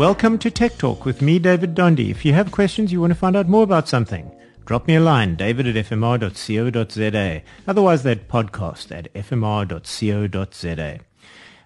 Welcome 0.00 0.38
to 0.38 0.50
Tech 0.50 0.78
Talk 0.78 1.04
with 1.04 1.20
me, 1.20 1.38
David 1.38 1.74
Donde. 1.74 2.00
If 2.00 2.24
you 2.24 2.32
have 2.32 2.50
questions, 2.50 2.90
you 2.90 3.02
want 3.02 3.10
to 3.10 3.18
find 3.18 3.36
out 3.36 3.50
more 3.50 3.64
about 3.64 3.86
something, 3.86 4.32
drop 4.64 4.86
me 4.86 4.94
a 4.94 5.00
line, 5.00 5.34
david 5.34 5.66
at 5.66 5.74
fmr.co.za. 5.74 7.42
Otherwise, 7.68 8.02
that 8.04 8.26
podcast 8.26 8.96
at 8.96 9.12
fmr.co.za. 9.12 11.00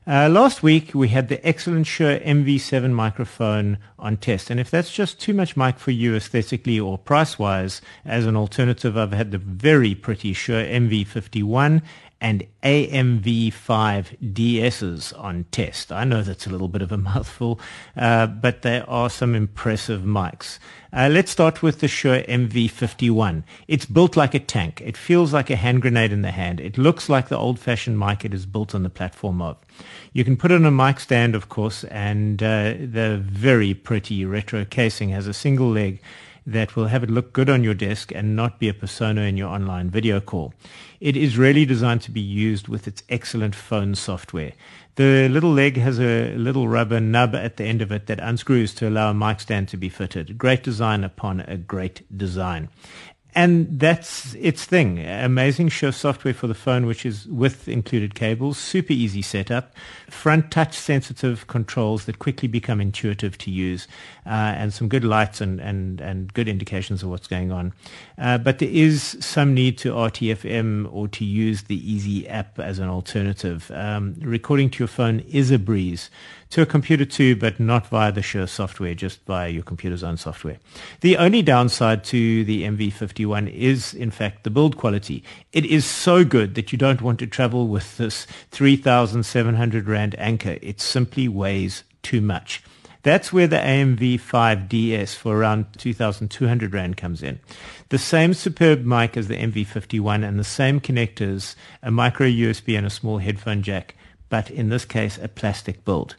Uh, 0.06 0.28
last 0.28 0.64
week, 0.64 0.92
we 0.94 1.08
had 1.08 1.28
the 1.28 1.46
excellent 1.46 1.86
Shure 1.86 2.18
MV7 2.18 2.90
microphone 2.90 3.78
on 4.00 4.16
test. 4.16 4.50
And 4.50 4.58
if 4.58 4.68
that's 4.68 4.92
just 4.92 5.20
too 5.20 5.32
much 5.32 5.56
mic 5.56 5.78
for 5.78 5.92
you 5.92 6.16
aesthetically 6.16 6.80
or 6.80 6.98
price-wise, 6.98 7.80
as 8.04 8.26
an 8.26 8.34
alternative, 8.34 8.98
I've 8.98 9.12
had 9.12 9.30
the 9.30 9.38
very 9.38 9.94
pretty 9.94 10.32
Shure 10.32 10.64
MV51 10.64 11.82
and 12.24 12.46
AMV5 12.62 14.32
DSs 14.32 15.22
on 15.22 15.44
test. 15.50 15.92
I 15.92 16.04
know 16.04 16.22
that's 16.22 16.46
a 16.46 16.50
little 16.50 16.68
bit 16.68 16.80
of 16.80 16.90
a 16.90 16.96
mouthful, 17.12 17.60
uh, 17.98 18.26
but 18.26 18.62
there 18.62 18.88
are 18.88 19.10
some 19.10 19.34
impressive 19.34 20.00
mics. 20.00 20.58
Uh, 20.90 21.10
let's 21.12 21.30
start 21.30 21.62
with 21.62 21.80
the 21.80 21.88
Shure 21.88 22.22
MV51. 22.22 23.42
It's 23.68 23.84
built 23.84 24.16
like 24.16 24.32
a 24.32 24.38
tank. 24.38 24.80
It 24.82 24.96
feels 24.96 25.34
like 25.34 25.50
a 25.50 25.56
hand 25.56 25.82
grenade 25.82 26.12
in 26.12 26.22
the 26.22 26.30
hand. 26.30 26.60
It 26.60 26.78
looks 26.78 27.10
like 27.10 27.28
the 27.28 27.36
old-fashioned 27.36 27.98
mic 27.98 28.24
it 28.24 28.32
is 28.32 28.46
built 28.46 28.74
on 28.74 28.84
the 28.84 28.90
platform 28.90 29.42
of. 29.42 29.58
You 30.14 30.24
can 30.24 30.38
put 30.38 30.50
it 30.50 30.54
on 30.54 30.64
a 30.64 30.70
mic 30.70 31.00
stand, 31.00 31.34
of 31.34 31.50
course, 31.50 31.84
and 31.84 32.42
uh, 32.42 32.72
the 32.72 33.20
very 33.22 33.74
pretty 33.74 34.24
retro 34.24 34.64
casing 34.64 35.10
has 35.10 35.26
a 35.26 35.34
single 35.34 35.68
leg 35.68 36.00
that 36.46 36.76
will 36.76 36.86
have 36.86 37.02
it 37.02 37.10
look 37.10 37.32
good 37.32 37.48
on 37.48 37.64
your 37.64 37.74
desk 37.74 38.12
and 38.14 38.36
not 38.36 38.58
be 38.58 38.68
a 38.68 38.74
persona 38.74 39.22
in 39.22 39.36
your 39.36 39.48
online 39.48 39.90
video 39.90 40.20
call. 40.20 40.52
It 41.00 41.16
is 41.16 41.38
really 41.38 41.64
designed 41.64 42.02
to 42.02 42.10
be 42.10 42.20
used 42.20 42.68
with 42.68 42.86
its 42.86 43.02
excellent 43.08 43.54
phone 43.54 43.94
software. 43.94 44.52
The 44.96 45.28
little 45.28 45.52
leg 45.52 45.76
has 45.76 45.98
a 45.98 46.36
little 46.36 46.68
rubber 46.68 47.00
nub 47.00 47.34
at 47.34 47.56
the 47.56 47.64
end 47.64 47.82
of 47.82 47.90
it 47.90 48.06
that 48.06 48.20
unscrews 48.20 48.74
to 48.74 48.88
allow 48.88 49.10
a 49.10 49.14
mic 49.14 49.40
stand 49.40 49.68
to 49.68 49.76
be 49.76 49.88
fitted. 49.88 50.38
Great 50.38 50.62
design 50.62 51.02
upon 51.02 51.40
a 51.40 51.56
great 51.56 52.02
design 52.16 52.68
and 53.34 53.80
that's 53.80 54.34
its 54.34 54.64
thing. 54.64 55.04
Amazing 55.04 55.68
Shure 55.68 55.92
software 55.92 56.34
for 56.34 56.46
the 56.46 56.54
phone, 56.54 56.86
which 56.86 57.04
is 57.04 57.26
with 57.26 57.68
included 57.68 58.14
cables, 58.14 58.58
super 58.58 58.92
easy 58.92 59.22
setup, 59.22 59.74
front 60.08 60.50
touch 60.50 60.74
sensitive 60.74 61.46
controls 61.48 62.04
that 62.04 62.20
quickly 62.20 62.46
become 62.46 62.80
intuitive 62.80 63.36
to 63.38 63.50
use, 63.50 63.88
uh, 64.26 64.54
and 64.56 64.72
some 64.72 64.88
good 64.88 65.04
lights 65.04 65.40
and, 65.40 65.60
and, 65.60 66.00
and 66.00 66.32
good 66.34 66.48
indications 66.48 67.02
of 67.02 67.10
what's 67.10 67.26
going 67.26 67.50
on. 67.50 67.72
Uh, 68.18 68.38
but 68.38 68.60
there 68.60 68.68
is 68.70 69.16
some 69.20 69.52
need 69.52 69.78
to 69.78 69.92
RTFM 69.92 70.88
or 70.92 71.08
to 71.08 71.24
use 71.24 71.64
the 71.64 71.92
Easy 71.92 72.28
app 72.28 72.58
as 72.58 72.78
an 72.78 72.88
alternative. 72.88 73.70
Um, 73.74 74.14
recording 74.20 74.70
to 74.70 74.78
your 74.78 74.88
phone 74.88 75.20
is 75.20 75.50
a 75.50 75.58
breeze 75.58 76.08
to 76.54 76.62
a 76.62 76.66
computer 76.66 77.04
too, 77.04 77.34
but 77.34 77.58
not 77.58 77.88
via 77.88 78.12
the 78.12 78.22
Shure 78.22 78.46
software, 78.46 78.94
just 78.94 79.20
via 79.24 79.48
your 79.48 79.64
computer's 79.64 80.04
own 80.04 80.16
software. 80.16 80.58
The 81.00 81.16
only 81.16 81.42
downside 81.42 82.04
to 82.04 82.44
the 82.44 82.64
MV51 83.24 83.52
is, 83.52 83.94
in 83.94 84.10
fact, 84.10 84.44
the 84.44 84.50
build 84.50 84.76
quality. 84.76 85.22
It 85.52 85.64
is 85.64 85.84
so 85.84 86.24
good 86.24 86.54
that 86.54 86.72
you 86.72 86.78
don't 86.78 87.02
want 87.02 87.18
to 87.20 87.26
travel 87.26 87.68
with 87.68 87.96
this 87.96 88.26
3,700 88.50 89.88
Rand 89.88 90.14
anchor. 90.18 90.58
It 90.62 90.80
simply 90.80 91.28
weighs 91.28 91.84
too 92.02 92.20
much. 92.20 92.62
That's 93.02 93.32
where 93.32 93.46
the 93.46 93.56
AMV5DS 93.56 95.14
for 95.14 95.36
around 95.36 95.66
2,200 95.76 96.72
Rand 96.72 96.96
comes 96.96 97.22
in. 97.22 97.38
The 97.90 97.98
same 97.98 98.32
superb 98.32 98.84
mic 98.84 99.16
as 99.16 99.28
the 99.28 99.36
MV51 99.36 100.26
and 100.26 100.38
the 100.38 100.44
same 100.44 100.80
connectors, 100.80 101.54
a 101.82 101.90
micro 101.90 102.26
USB 102.26 102.78
and 102.78 102.86
a 102.86 102.90
small 102.90 103.18
headphone 103.18 103.62
jack, 103.62 103.94
but 104.30 104.50
in 104.50 104.70
this 104.70 104.86
case, 104.86 105.18
a 105.18 105.28
plastic 105.28 105.84
build. 105.84 106.16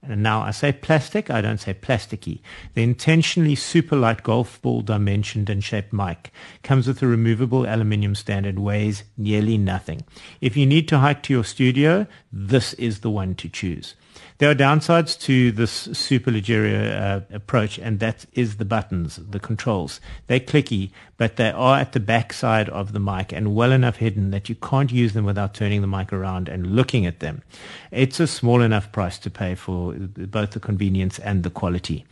And 0.00 0.22
now 0.22 0.42
I 0.42 0.52
say 0.52 0.72
plastic, 0.72 1.28
I 1.28 1.40
don't 1.40 1.58
say 1.58 1.74
plasticky. 1.74 2.40
The 2.74 2.84
intentionally 2.84 3.56
super 3.56 3.96
light 3.96 4.22
golf 4.22 4.62
ball 4.62 4.80
dimensioned 4.80 5.50
and 5.50 5.62
shaped 5.62 5.92
mic 5.92 6.30
comes 6.62 6.86
with 6.86 7.02
a 7.02 7.06
removable 7.06 7.66
aluminium 7.66 8.14
stand 8.14 8.46
and 8.46 8.60
weighs 8.60 9.02
nearly 9.16 9.58
nothing. 9.58 10.04
If 10.40 10.56
you 10.56 10.66
need 10.66 10.86
to 10.88 10.98
hike 10.98 11.24
to 11.24 11.32
your 11.32 11.44
studio, 11.44 12.06
this 12.32 12.74
is 12.74 13.00
the 13.00 13.10
one 13.10 13.34
to 13.36 13.48
choose. 13.48 13.94
There 14.38 14.50
are 14.50 14.54
downsides 14.54 15.18
to 15.22 15.50
this 15.50 15.72
super 15.72 16.30
uh, 16.30 17.20
approach, 17.32 17.78
and 17.78 17.98
that 17.98 18.24
is 18.32 18.56
the 18.56 18.64
buttons, 18.64 19.16
the 19.16 19.40
controls. 19.40 20.00
They're 20.28 20.38
clicky, 20.38 20.92
but 21.16 21.36
they 21.36 21.50
are 21.50 21.78
at 21.78 21.92
the 21.92 22.00
back 22.00 22.32
side 22.32 22.68
of 22.68 22.92
the 22.92 23.00
mic 23.00 23.32
and 23.32 23.56
well 23.56 23.72
enough 23.72 23.96
hidden 23.96 24.30
that 24.30 24.48
you 24.48 24.54
can't 24.54 24.92
use 24.92 25.12
them 25.12 25.24
without 25.24 25.54
turning 25.54 25.80
the 25.80 25.88
mic 25.88 26.12
around 26.12 26.48
and 26.48 26.76
looking 26.76 27.04
at 27.04 27.18
them. 27.18 27.42
It's 27.90 28.20
a 28.20 28.28
small 28.28 28.62
enough 28.62 28.92
price 28.92 29.18
to 29.18 29.30
pay 29.30 29.56
for 29.56 29.87
both 29.92 30.52
the 30.52 30.60
convenience 30.60 31.18
and 31.18 31.42
the 31.42 31.50
quality. 31.50 32.04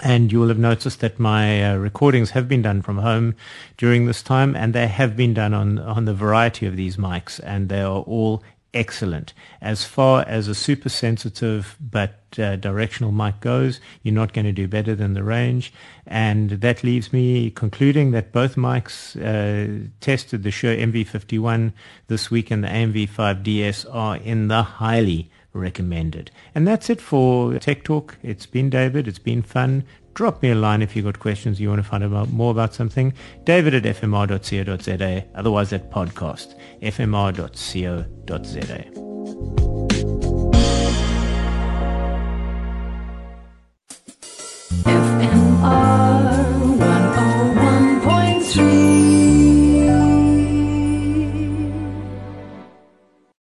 And 0.00 0.30
you 0.30 0.38
will 0.38 0.48
have 0.48 0.58
noticed 0.58 1.00
that 1.00 1.18
my 1.18 1.72
uh, 1.72 1.76
recordings 1.76 2.30
have 2.30 2.48
been 2.48 2.62
done 2.62 2.82
from 2.82 2.98
home 2.98 3.34
during 3.76 4.06
this 4.06 4.22
time, 4.22 4.54
and 4.54 4.72
they 4.72 4.86
have 4.86 5.16
been 5.16 5.34
done 5.34 5.54
on, 5.54 5.78
on 5.80 6.04
the 6.04 6.14
variety 6.14 6.66
of 6.66 6.76
these 6.76 6.96
mics, 6.96 7.40
and 7.42 7.68
they 7.68 7.80
are 7.80 8.02
all 8.02 8.42
excellent. 8.74 9.32
As 9.60 9.84
far 9.84 10.24
as 10.28 10.46
a 10.46 10.54
super 10.54 10.88
sensitive 10.88 11.76
but 11.80 12.20
uh, 12.38 12.56
directional 12.56 13.12
mic 13.12 13.40
goes, 13.40 13.80
you're 14.02 14.14
not 14.14 14.32
going 14.32 14.44
to 14.44 14.52
do 14.52 14.68
better 14.68 14.94
than 14.94 15.14
the 15.14 15.24
range. 15.24 15.72
And 16.06 16.50
that 16.50 16.84
leaves 16.84 17.12
me 17.12 17.50
concluding 17.50 18.10
that 18.12 18.32
both 18.32 18.56
mics 18.56 19.16
uh, 19.16 19.88
tested 20.00 20.42
the 20.42 20.50
Shure 20.50 20.76
MV51 20.76 21.72
this 22.08 22.30
week 22.30 22.50
and 22.50 22.62
the 22.62 22.68
AMV5DS 22.68 23.86
are 23.92 24.16
in 24.16 24.48
the 24.48 24.62
highly 24.62 25.30
recommended. 25.58 26.30
And 26.54 26.66
that's 26.66 26.88
it 26.88 27.00
for 27.00 27.58
Tech 27.58 27.84
Talk. 27.84 28.16
It's 28.22 28.46
been 28.46 28.70
David. 28.70 29.08
It's 29.08 29.18
been 29.18 29.42
fun 29.42 29.84
drop 30.18 30.42
me 30.42 30.50
a 30.50 30.54
line 30.54 30.82
if 30.82 30.96
you've 30.96 31.04
got 31.04 31.20
questions 31.20 31.60
you 31.60 31.68
want 31.68 31.78
to 31.80 31.88
find 31.88 32.02
out 32.02 32.28
more 32.30 32.50
about 32.50 32.74
something. 32.74 33.14
David 33.44 33.72
at 33.72 33.84
fmr.co.za. 33.84 35.24
Otherwise, 35.36 35.72
at 35.72 35.92
podcast, 35.92 36.56
fmr.co.za. 36.82 38.28